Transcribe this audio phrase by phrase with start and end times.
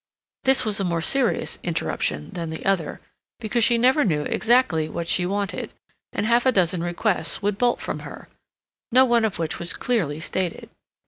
[0.45, 2.99] This was a more serious interruption than the other,
[3.39, 5.73] because she never knew exactly what she wanted,
[6.11, 8.27] and half a dozen requests would bolt from her,
[8.91, 10.71] no one of which was clearly stated.